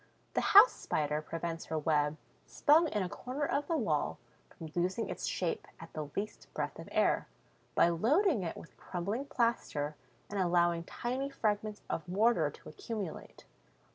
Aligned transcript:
The 0.33 0.41
House 0.41 0.71
Spider 0.73 1.21
prevents 1.21 1.65
her 1.65 1.77
web, 1.77 2.17
spun 2.47 2.87
in 2.87 3.03
a 3.03 3.07
corner 3.07 3.45
of 3.45 3.67
the 3.67 3.77
wall, 3.77 4.17
from 4.49 4.71
losing 4.75 5.07
its 5.09 5.27
shape 5.27 5.67
at 5.79 5.93
the 5.93 6.09
least 6.15 6.51
breath 6.55 6.79
of 6.79 6.89
air, 6.91 7.27
by 7.75 7.89
loading 7.89 8.41
it 8.41 8.57
with 8.57 8.75
crumbling 8.77 9.25
plaster 9.25 9.95
and 10.27 10.39
allowing 10.39 10.85
tiny 10.85 11.29
fragments 11.29 11.83
of 11.87 12.07
mortar 12.07 12.49
to 12.49 12.67
accumulate. 12.69 13.45